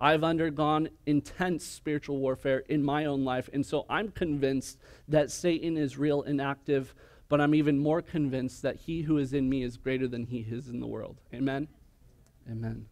[0.00, 5.76] I've undergone intense spiritual warfare in my own life, and so I'm convinced that Satan
[5.76, 6.94] is real and active,
[7.28, 10.46] but I'm even more convinced that he who is in me is greater than he
[10.48, 11.22] is in the world.
[11.34, 11.66] Amen?
[12.48, 12.86] Amen.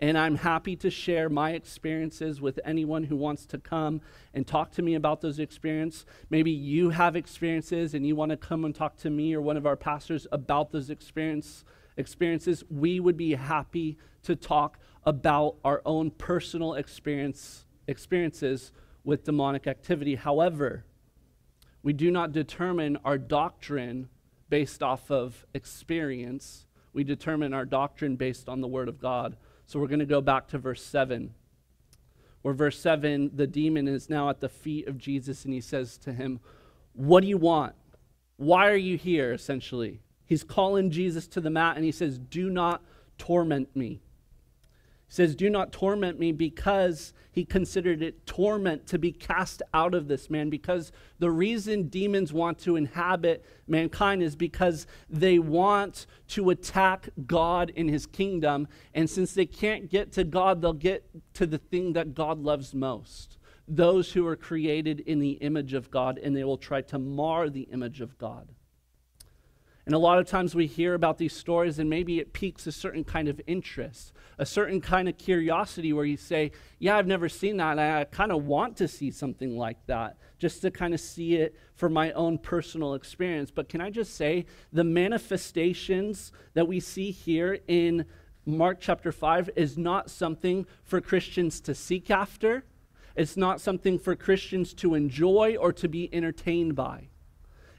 [0.00, 4.02] And I'm happy to share my experiences with anyone who wants to come
[4.34, 6.04] and talk to me about those experiences.
[6.28, 9.56] Maybe you have experiences and you want to come and talk to me or one
[9.56, 11.64] of our pastors about those experience,
[11.96, 12.62] experiences.
[12.68, 20.16] We would be happy to talk about our own personal experience, experiences with demonic activity.
[20.16, 20.84] However,
[21.82, 24.08] we do not determine our doctrine
[24.50, 26.66] based off of experience.
[26.92, 29.36] We determine our doctrine based on the Word of God.
[29.66, 31.34] So we're going to go back to verse 7,
[32.42, 35.98] where verse 7, the demon is now at the feet of Jesus and he says
[35.98, 36.38] to him,
[36.92, 37.74] What do you want?
[38.36, 40.00] Why are you here, essentially?
[40.24, 42.82] He's calling Jesus to the mat and he says, Do not
[43.18, 44.02] torment me.
[45.08, 50.08] Says, Do not torment me because he considered it torment to be cast out of
[50.08, 50.50] this man.
[50.50, 57.70] Because the reason demons want to inhabit mankind is because they want to attack God
[57.76, 58.68] in his kingdom.
[58.94, 62.74] And since they can't get to God, they'll get to the thing that God loves
[62.74, 63.38] most
[63.68, 67.50] those who are created in the image of God, and they will try to mar
[67.50, 68.52] the image of God.
[69.86, 72.72] And a lot of times we hear about these stories, and maybe it piques a
[72.72, 77.28] certain kind of interest, a certain kind of curiosity where you say, Yeah, I've never
[77.28, 77.78] seen that.
[77.78, 81.54] I kind of want to see something like that, just to kind of see it
[81.76, 83.52] for my own personal experience.
[83.52, 88.06] But can I just say, the manifestations that we see here in
[88.44, 92.64] Mark chapter 5 is not something for Christians to seek after,
[93.14, 97.08] it's not something for Christians to enjoy or to be entertained by.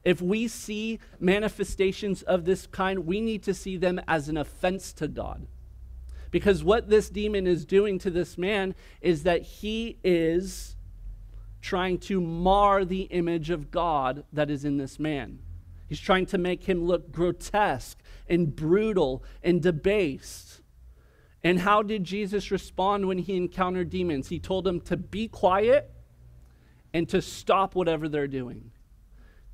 [0.08, 4.94] If we see manifestations of this kind, we need to see them as an offense
[4.94, 5.48] to God.
[6.32, 10.78] Because what this demon is doing to this man is that he is
[11.62, 15.40] trying to mar the image of God that is in this man.
[15.90, 17.98] He's trying to make him look grotesque
[18.30, 20.62] and brutal and debased.
[21.44, 24.30] And how did Jesus respond when he encountered demons?
[24.30, 25.92] He told them to be quiet
[26.94, 28.72] and to stop whatever they're doing.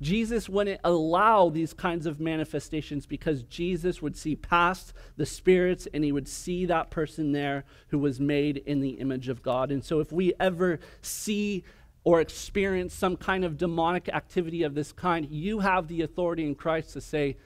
[0.04, 6.04] Jesus wouldn't allow these kinds of manifestations because Jesus would see past the spirits and
[6.04, 9.70] he would see that person there who was made in the image of God.
[9.70, 11.64] And so, if we ever see
[12.04, 16.54] or experience some kind of demonic activity of this kind, you have the authority in
[16.54, 17.38] Christ to say,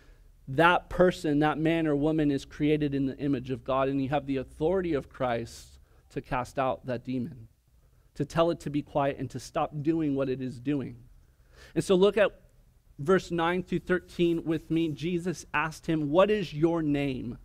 [0.49, 4.09] that person, that man or woman is created in the image of God, and you
[4.09, 5.79] have the authority of Christ
[6.11, 7.47] to cast out that demon,
[8.15, 10.97] to tell it to be quiet and to stop doing what it is doing.
[11.75, 12.33] And so look at
[12.99, 14.89] verse 9 through 13 with me.
[14.89, 17.39] Jesus asked him, What is your name?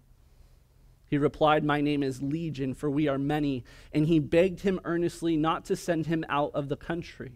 [1.08, 3.64] He replied, My name is Legion, for we are many.
[3.92, 7.34] And he begged him earnestly not to send him out of the country.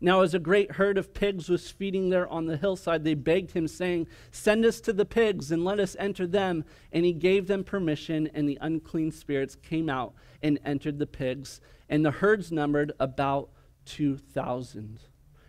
[0.00, 3.52] Now, as a great herd of pigs was feeding there on the hillside, they begged
[3.52, 6.64] him, saying, Send us to the pigs and let us enter them.
[6.92, 11.62] And he gave them permission, and the unclean spirits came out and entered the pigs.
[11.88, 13.50] And the herds numbered about
[13.86, 15.00] 2,000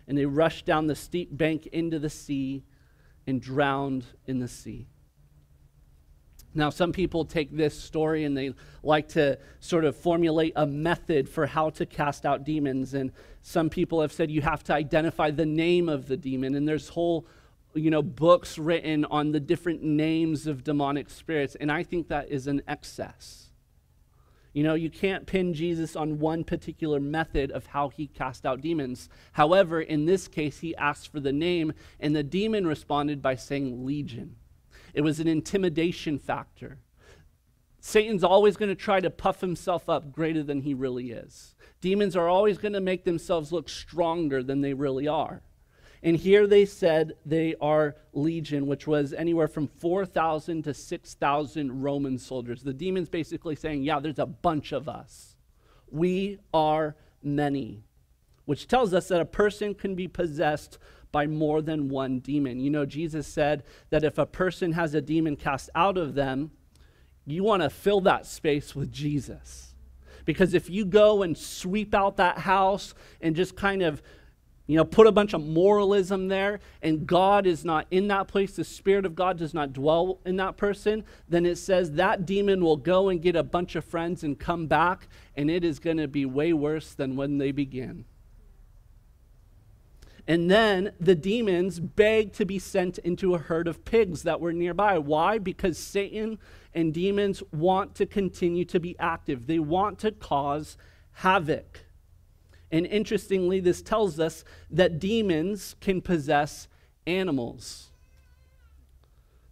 [0.08, 2.64] and they rushed down the steep bank into the sea
[3.26, 4.86] and drowned in the sea.
[6.56, 11.28] Now, some people take this story and they like to sort of formulate a method
[11.28, 12.94] for how to cast out demons.
[12.94, 16.54] And some people have said you have to identify the name of the demon.
[16.54, 17.26] And there's whole,
[17.74, 21.56] you know, books written on the different names of demonic spirits.
[21.56, 23.45] And I think that is an excess.
[24.56, 28.62] You know, you can't pin Jesus on one particular method of how he cast out
[28.62, 29.10] demons.
[29.32, 33.84] However, in this case, he asked for the name, and the demon responded by saying
[33.84, 34.36] legion.
[34.94, 36.78] It was an intimidation factor.
[37.80, 41.54] Satan's always going to try to puff himself up greater than he really is.
[41.82, 45.42] Demons are always going to make themselves look stronger than they really are.
[46.02, 52.18] And here they said they are legion, which was anywhere from 4,000 to 6,000 Roman
[52.18, 52.62] soldiers.
[52.62, 55.36] The demons basically saying, Yeah, there's a bunch of us.
[55.90, 57.84] We are many,
[58.44, 60.78] which tells us that a person can be possessed
[61.12, 62.60] by more than one demon.
[62.60, 66.50] You know, Jesus said that if a person has a demon cast out of them,
[67.24, 69.74] you want to fill that space with Jesus.
[70.24, 74.02] Because if you go and sweep out that house and just kind of
[74.66, 78.56] you know, put a bunch of moralism there, and God is not in that place,
[78.56, 82.64] the Spirit of God does not dwell in that person, then it says that demon
[82.64, 85.98] will go and get a bunch of friends and come back, and it is going
[85.98, 88.04] to be way worse than when they began.
[90.28, 94.52] And then the demons begged to be sent into a herd of pigs that were
[94.52, 94.98] nearby.
[94.98, 95.38] Why?
[95.38, 96.40] Because Satan
[96.74, 100.76] and demons want to continue to be active, they want to cause
[101.12, 101.85] havoc.
[102.76, 106.68] And interestingly, this tells us that demons can possess
[107.06, 107.88] animals.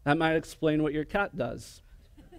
[0.04, 1.80] That might explain what your cat does.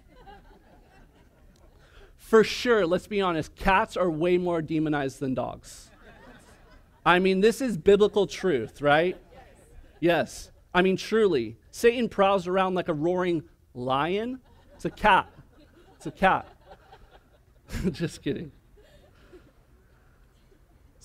[2.18, 5.90] For sure, let's be honest, cats are way more demonized than dogs.
[7.04, 9.16] I mean, this is biblical truth, right?
[9.98, 10.52] Yes.
[10.72, 11.56] I mean, truly.
[11.72, 13.42] Satan prowls around like a roaring
[13.74, 14.38] lion.
[14.76, 15.28] It's a cat.
[15.96, 16.46] It's a cat.
[17.90, 18.52] Just kidding.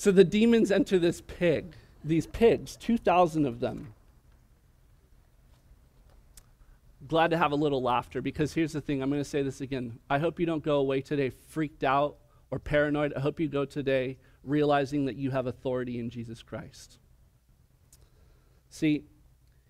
[0.02, 3.94] So the demons enter this pig, these pigs, 2,000 of them.
[7.08, 9.62] Glad to have a little laughter because here's the thing I'm going to say this
[9.62, 10.00] again.
[10.10, 12.16] I hope you don't go away today freaked out
[12.50, 13.14] or paranoid.
[13.16, 16.98] I hope you go today realizing that you have authority in Jesus Christ.
[18.72, 19.06] See,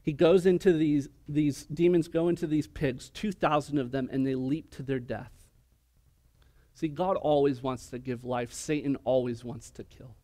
[0.02, 4.36] he goes into these, these demons go into these pigs, 2,000 of them, and they
[4.36, 5.34] leap to their death.
[6.74, 10.16] See, God always wants to give life, Satan always wants to kill.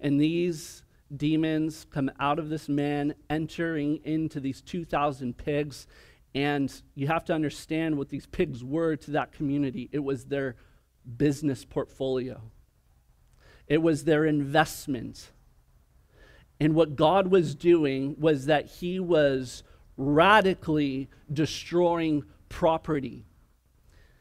[0.00, 0.82] And these
[1.14, 5.86] demons come out of this man, entering into these 2,000 pigs.
[6.34, 10.56] And you have to understand what these pigs were to that community it was their
[11.16, 12.40] business portfolio,
[13.66, 15.30] it was their investment.
[16.62, 19.62] And what God was doing was that He was
[19.96, 23.24] radically destroying property.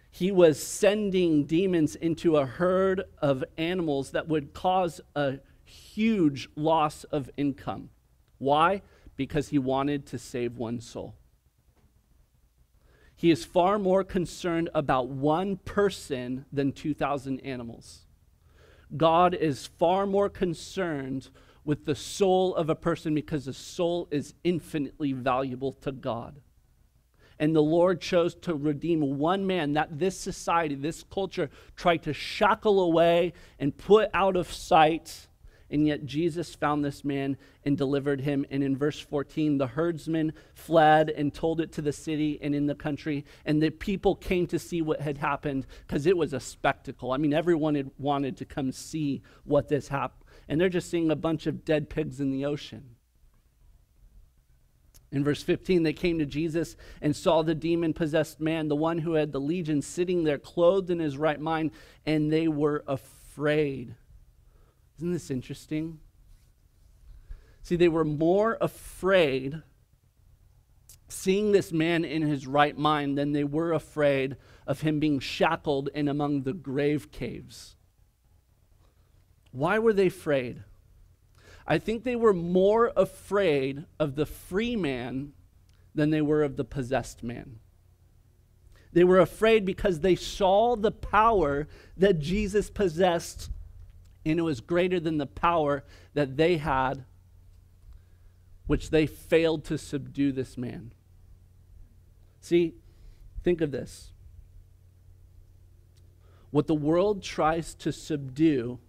[0.10, 5.40] He was sending demons into a herd of animals that would cause a
[5.70, 7.90] huge loss of income.
[8.38, 8.82] Why?
[9.16, 11.16] Because he wanted to save one soul.
[13.16, 18.06] He is far more concerned about one person than 2,000 animals.
[18.96, 21.30] God is far more concerned
[21.66, 26.40] with the soul of a person because the soul is infinitely valuable to God.
[27.38, 32.14] And the Lord chose to redeem one man that this society, this culture tried to
[32.14, 35.28] shackle away and put out of sight
[35.72, 38.46] and yet Jesus found this man and delivered him.
[38.50, 42.66] And in verse 14, the herdsmen fled and told it to the city and in
[42.66, 43.26] the country.
[43.46, 47.12] And the people came to see what had happened because it was a spectacle.
[47.12, 50.26] I mean, everyone had wanted to come see what this happened.
[50.48, 52.96] And they're just seeing a bunch of dead pigs in the ocean.
[55.12, 59.00] In verse 15, they came to Jesus and saw the demon possessed man, the one
[59.00, 61.72] who had the legion, sitting there clothed in his right mind,
[62.06, 63.96] and they were afraid.
[65.00, 66.02] Isn't this interesting?
[67.62, 69.62] See, they were more afraid
[71.08, 74.36] seeing this man in his right mind than they were afraid
[74.68, 77.78] of him being shackled in among the grave caves.
[79.54, 80.64] Why were they afraid?
[81.66, 85.32] I think they were more afraid of the free man
[85.96, 87.60] than they were of the possessed man.
[88.92, 93.50] They were afraid because they saw the power that Jesus possessed
[94.30, 97.06] and it was greater than the power that they had,
[98.68, 100.94] which they failed to subdue this man.
[102.42, 102.76] See,
[103.44, 104.12] think of this.
[106.52, 108.80] What the world tries to subdue,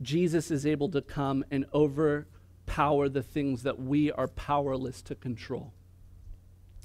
[0.00, 5.72] Jesus is able to come and overpower the things that we are powerless to control.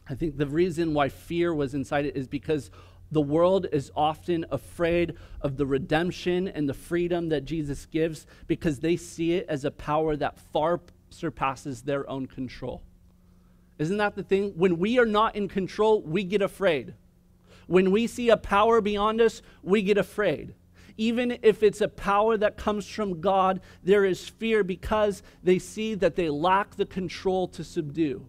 [0.09, 2.71] I think the reason why fear was inside it is because
[3.11, 8.79] the world is often afraid of the redemption and the freedom that Jesus gives because
[8.79, 12.81] they see it as a power that far surpasses their own control.
[13.79, 14.53] Isn't that the thing?
[14.55, 16.95] When we are not in control, we get afraid.
[17.67, 20.55] When we see a power beyond us, we get afraid.
[20.97, 25.93] Even if it's a power that comes from God, there is fear because they see
[25.95, 28.25] that they lack the control to subdue.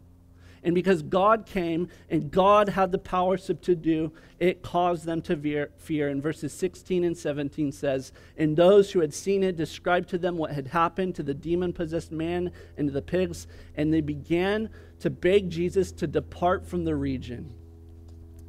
[0.63, 5.69] And because God came and God had the power to do, it caused them to
[5.77, 6.09] fear.
[6.09, 10.37] And verses 16 and 17 says, And those who had seen it described to them
[10.37, 13.47] what had happened to the demon possessed man and to the pigs,
[13.77, 17.53] and they began to beg Jesus to depart from the region.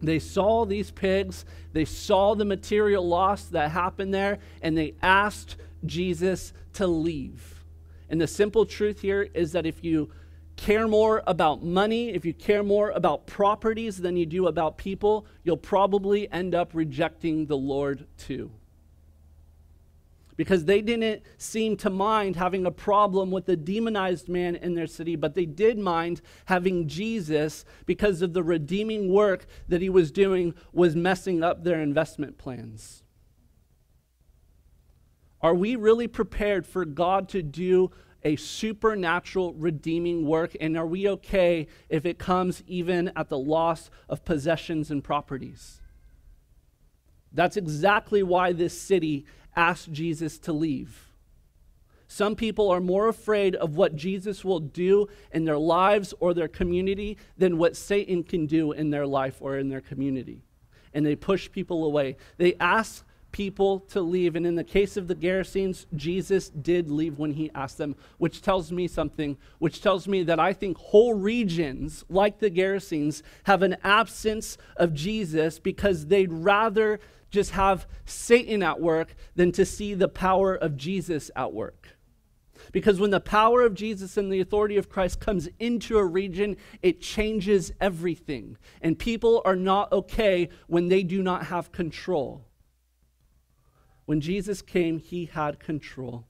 [0.02, 5.58] They saw these pigs, they saw the material loss that happened there, and they asked
[5.86, 7.64] Jesus to leave.
[8.10, 10.10] And the simple truth here is that if you
[10.60, 15.26] care more about money, if you care more about properties than you do about people,
[15.44, 18.52] you'll probably end up rejecting the Lord too
[20.40, 24.88] because they didn't seem to mind having a problem with the demonized man in their
[24.88, 30.14] city, but they did mind having Jesus because of the redeeming work that he was
[30.14, 33.04] doing was messing up their investment plans.
[35.42, 37.92] Are we really prepared for God to do
[38.24, 40.56] a supernatural redeeming work?
[40.60, 45.82] And are we okay if it comes even at the loss of possessions and properties?
[47.32, 51.10] That's exactly why this city asked Jesus to leave.
[52.08, 56.48] Some people are more afraid of what Jesus will do in their lives or their
[56.48, 60.44] community than what Satan can do in their life or in their community.
[60.92, 62.18] And they push people away.
[62.38, 64.36] They ask people to leave.
[64.36, 68.42] And in the case of the Gerasenes, Jesus did leave when he asked them, which
[68.42, 73.62] tells me something, which tells me that I think whole regions, like the Gerasenes, have
[73.62, 77.00] an absence of Jesus because they'd rather
[77.32, 81.90] just have Satan at work than to see the power of Jesus at work.
[82.72, 86.58] Because when the power of Jesus and the authority of Christ comes into a region,
[86.82, 88.58] it changes everything.
[88.82, 92.46] And people are not okay when they do not have control.
[94.10, 96.26] When Jesus came, he had control.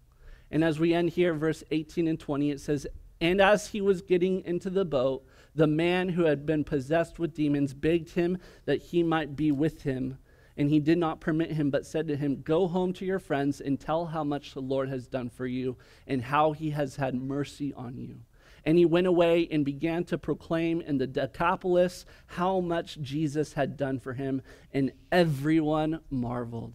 [0.52, 2.86] And as we end here, verse 18 and 20, it says,
[3.22, 5.26] And as he was getting into the boat,
[5.56, 9.84] the man who had been possessed with demons begged him that he might be with
[9.84, 10.18] him.
[10.58, 13.62] And he did not permit him, but said to him, Go home to your friends
[13.62, 17.16] and tell how much the Lord has done for you and how he has had
[17.16, 18.20] mercy on you.
[18.66, 23.78] And he went away and began to proclaim in the Decapolis how much Jesus had
[23.78, 24.42] done for him,
[24.74, 26.74] and everyone marveled.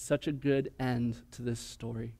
[0.00, 2.14] Such a good end to this story.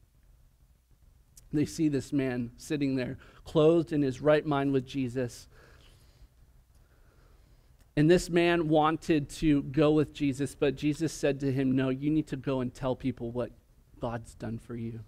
[1.53, 5.47] They see this man sitting there, clothed in his right mind with Jesus,
[7.97, 12.11] and this man wanted to go with Jesus, but Jesus said to him, No, you
[12.11, 13.53] need to go and tell people what
[14.01, 15.01] God's done for you.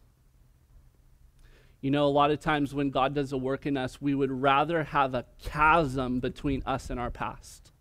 [1.81, 4.31] You know, a lot of times when God does a work in us, we would
[4.31, 7.73] rather have a chasm between us and our past.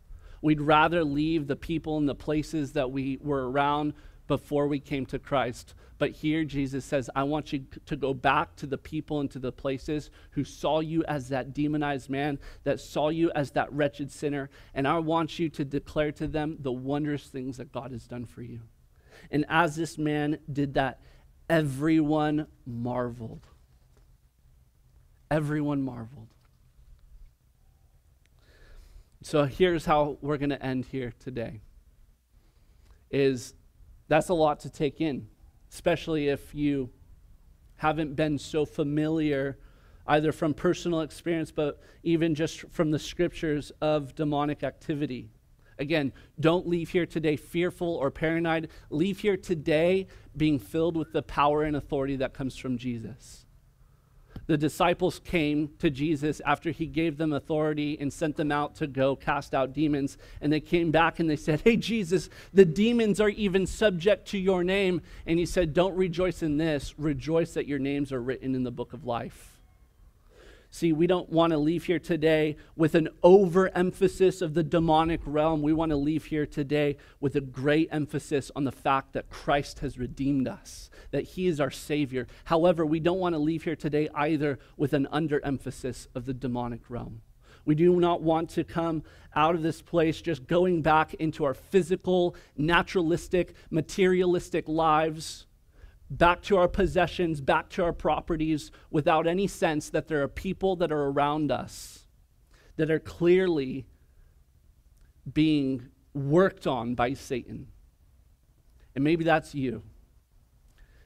[0.42, 3.94] We'd rather leave the people and the places that we were around
[4.30, 5.74] before we came to Christ.
[5.98, 9.40] But here Jesus says, I want you to go back to the people and to
[9.40, 14.10] the places who saw you as that demonized man, that saw you as that wretched
[14.10, 14.50] sinner.
[14.74, 18.26] And I want you to declare to them the wondrous things that God has done
[18.26, 18.62] for you.
[19.30, 21.02] And as this man did that,
[21.50, 23.48] everyone marveled.
[25.30, 26.30] Everyone marveled.
[29.22, 31.60] So here's how we're going to end here today.
[33.12, 33.54] Is
[34.10, 35.28] that's a lot to take in,
[35.72, 36.90] especially if you
[37.78, 39.58] haven't been so familiar,
[40.08, 45.30] either from personal experience, but even just from the scriptures of demonic activity.
[45.78, 48.70] Again, don't leave here today fearful or paranoid.
[48.90, 53.46] Leave here today being filled with the power and authority that comes from Jesus
[54.50, 58.88] the disciples came to Jesus after he gave them authority and sent them out to
[58.88, 60.18] go cast out demons.
[60.42, 64.40] And they came back and they said, Hey, Jesus, the demons are even subject to
[64.40, 65.04] your name.
[65.28, 68.72] And he said, Don't rejoice in this, rejoice that your names are written in the
[68.72, 69.59] book of life.
[70.72, 75.64] See, we don't want to leave here today with an overemphasis of the demonic realm.
[75.64, 79.80] We want to leave here today with a great emphasis on the fact that Christ
[79.80, 82.28] has redeemed us, that He is our Savior.
[82.46, 86.82] However, we don't want to leave here today either with an underemphasis of the demonic
[86.88, 87.22] realm.
[87.66, 89.04] We do not want to come
[89.36, 95.48] out of this place just going back into our physical, naturalistic, materialistic lives
[96.10, 100.76] back to our possessions, back to our properties, without any sense that there are people
[100.78, 102.06] that are around us
[102.78, 103.86] that are clearly
[105.32, 107.68] being worked on by Satan.
[108.96, 109.84] And maybe that's you.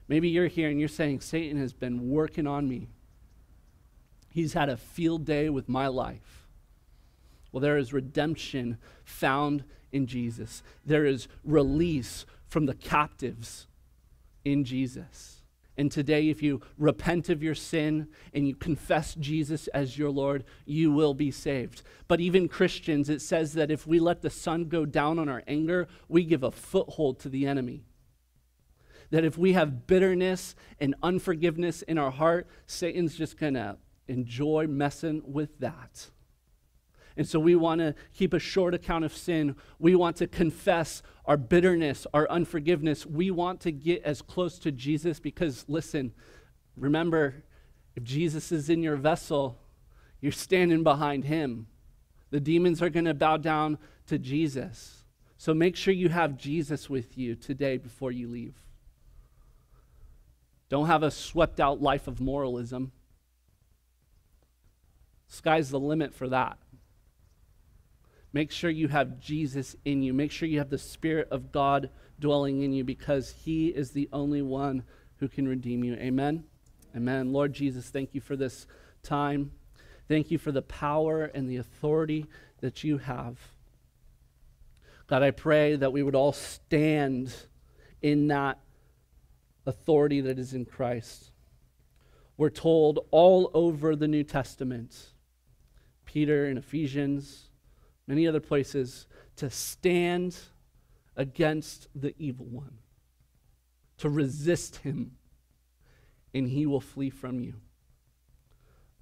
[0.08, 2.90] Maybe you're here and you're saying, Satan has been working on me.
[4.30, 6.48] He's had a field day with my life.
[7.52, 13.68] Well, there is redemption found in Jesus, there is release from the captives
[14.46, 15.44] in Jesus.
[15.76, 20.44] And today, if you repent of your sin and you confess Jesus as your Lord,
[20.66, 21.82] you will be saved.
[22.08, 25.42] But even Christians, it says that if we let the sun go down on our
[25.48, 27.86] anger, we give a foothold to the enemy.
[29.10, 33.78] That if we have bitterness and unforgiveness in our heart, Satan's just going to
[34.08, 36.10] enjoy messing with that.
[37.16, 39.56] And so we want to keep a short account of sin.
[39.80, 43.06] We want to confess our bitterness, our unforgiveness.
[43.06, 46.14] We want to get as close to Jesus because, listen,
[46.76, 47.44] remember,
[47.96, 49.60] if Jesus is in your vessel,
[50.22, 51.68] you're standing behind him.
[52.32, 55.04] The demons are going to bow down to Jesus.
[55.38, 58.56] So make sure you have Jesus with you today before you leave.
[60.70, 62.92] Don't have a swept out life of moralism.
[65.28, 66.58] Sky's the limit for that.
[68.34, 70.12] Make sure you have Jesus in you.
[70.12, 74.10] Make sure you have the Spirit of God dwelling in you because He is the
[74.12, 74.84] only one
[75.18, 75.94] who can redeem you.
[75.94, 76.44] Amen.
[76.96, 77.32] Amen.
[77.32, 78.66] Lord Jesus, thank you for this
[79.04, 79.52] time.
[80.08, 82.26] Thank you for the power and the authority
[82.62, 83.38] that you have.
[85.08, 87.34] God, I pray that we would all stand
[88.02, 88.60] in that
[89.66, 91.32] authority that is in Christ.
[92.36, 95.12] We're told all over the New Testament,
[96.06, 97.43] Peter in Ephesians,
[98.08, 100.38] many other places, to stand
[101.16, 102.80] against the evil one,
[103.98, 105.18] to resist him,
[106.34, 107.56] and he will flee from you.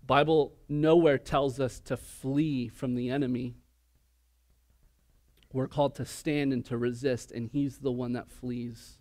[0.06, 3.56] Bible nowhere tells us to flee from the enemy.
[5.54, 8.98] We're called to stand and to resist, and he's the one that flees.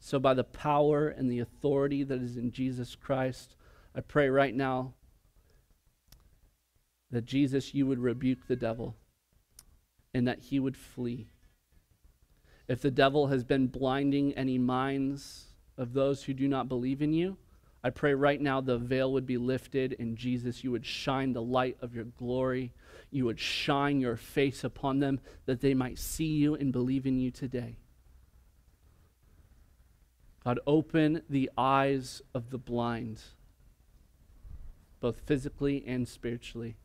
[0.00, 3.56] So, by the power and the authority that is in Jesus Christ,
[3.94, 4.94] I pray right now
[7.10, 8.96] that Jesus, you would rebuke the devil
[10.14, 11.26] and that he would flee.
[12.68, 17.12] If the devil has been blinding any minds of those who do not believe in
[17.12, 17.36] you,
[17.82, 21.42] I pray right now the veil would be lifted and Jesus, you would shine the
[21.42, 22.72] light of your glory.
[23.10, 27.18] You would shine your face upon them that they might see you and believe in
[27.18, 27.76] you today.
[30.42, 33.20] God, open the eyes of the blind,
[35.00, 36.76] both physically and spiritually.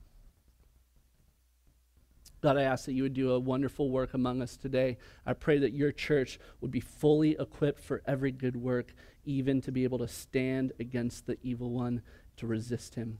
[2.42, 4.98] God, I ask that you would do a wonderful work among us today.
[5.26, 8.94] I pray that your church would be fully equipped for every good work,
[9.26, 12.02] even to be able to stand against the evil one,
[12.38, 13.20] to resist him.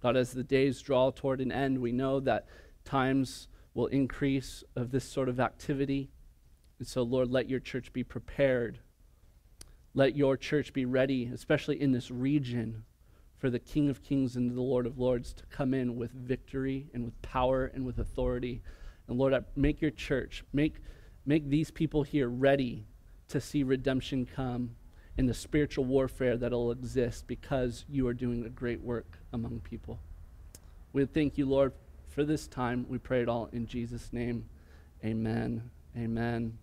[0.00, 2.46] God, as the days draw toward an end, we know that
[2.84, 6.10] times will increase of this sort of activity.
[6.78, 8.78] And so, Lord, let your church be prepared.
[9.92, 12.84] Let your church be ready, especially in this region,
[13.40, 16.88] for the King of Kings and the Lord of Lords to come in with victory
[16.92, 18.60] and with power and with authority.
[19.08, 20.76] And Lord, I make your church, make,
[21.24, 22.84] make these people here ready
[23.28, 24.76] to see redemption come
[25.16, 29.98] in the spiritual warfare that'll exist because you are doing a great work among people.
[30.92, 31.72] We thank you, Lord,
[32.10, 32.84] for this time.
[32.88, 34.44] We pray it all in Jesus' name.
[35.02, 35.70] Amen.
[35.96, 36.58] Amen.